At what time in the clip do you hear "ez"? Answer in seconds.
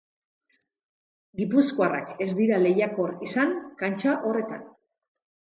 2.27-2.31